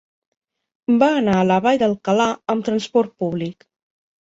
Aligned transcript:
Va 1.03 1.09
anar 1.17 1.35
a 1.41 1.43
la 1.51 1.59
Vall 1.67 1.79
d'Alcalà 1.83 2.27
amb 2.55 2.67
transport 2.73 3.17
públic. 3.27 3.71